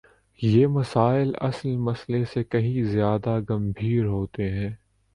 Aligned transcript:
یہ 0.39 0.67
مسائل 0.67 1.31
اصل 1.39 1.75
مسئلے 1.79 2.23
سے 2.25 2.43
کہیں 2.43 2.83
زیادہ 2.83 3.39
گمبھیر 3.49 4.05
ہوتے 4.05 4.49
ہیں۔ 4.49 4.69